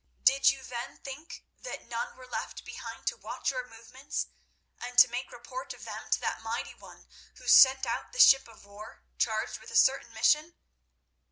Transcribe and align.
Did 0.23 0.49
you 0.49 0.63
then 0.63 0.97
think 0.97 1.45
that 1.59 1.83
none 1.85 2.15
were 2.17 2.25
left 2.25 2.65
behind 2.65 3.05
to 3.05 3.17
watch 3.17 3.51
your 3.51 3.67
movements 3.69 4.29
and 4.79 4.97
to 4.97 5.07
make 5.07 5.31
report 5.31 5.75
of 5.75 5.83
them 5.85 6.09
to 6.09 6.19
that 6.21 6.41
mighty 6.41 6.73
one 6.73 7.05
who 7.35 7.47
sent 7.47 7.85
out 7.85 8.11
the 8.11 8.17
ship 8.19 8.47
of 8.47 8.65
war, 8.65 9.03
charged 9.19 9.59
with 9.59 9.69
a 9.69 9.75
certain 9.75 10.11
mission? 10.11 10.55